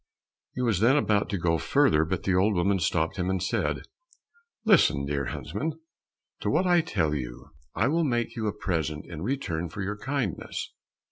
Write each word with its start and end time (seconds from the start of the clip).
He 0.55 0.61
was 0.63 0.79
then 0.79 0.95
about 0.97 1.29
to 1.29 1.37
go 1.37 1.59
further, 1.59 2.03
but 2.05 2.23
the 2.23 2.33
old 2.33 2.55
woman 2.55 2.79
stopped 2.79 3.17
him 3.17 3.29
and 3.29 3.39
said, 3.39 3.83
"Listen, 4.65 5.05
dear 5.05 5.25
huntsman, 5.25 5.79
to 6.39 6.49
what 6.49 6.65
I 6.65 6.81
tell 6.81 7.13
you; 7.13 7.51
I 7.75 7.87
will 7.87 8.03
make 8.03 8.35
you 8.35 8.47
a 8.47 8.51
present 8.51 9.05
in 9.05 9.21
return 9.21 9.69
for 9.69 9.83
your 9.83 9.97
kindness. 9.99 10.73